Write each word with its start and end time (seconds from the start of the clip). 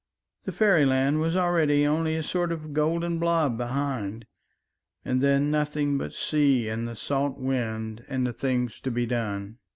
the 0.45 0.51
fairyland 0.51 1.19
was 1.21 1.35
already 1.35 1.85
only 1.85 2.15
a 2.15 2.23
sort 2.23 2.51
of 2.51 2.73
golden 2.73 3.19
blot 3.19 3.55
behind... 3.55 4.25
and 5.05 5.21
then 5.21 5.51
nothing 5.51 5.95
but 5.95 6.11
sea 6.11 6.67
and 6.67 6.87
the 6.87 6.95
salt 6.95 7.37
wind... 7.37 8.03
and 8.07 8.25
the 8.25 8.33
things 8.33 8.79
to 8.79 8.89
be 8.89 9.05
done." 9.05 9.59